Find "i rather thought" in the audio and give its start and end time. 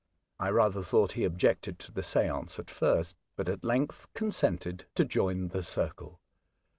0.39-1.11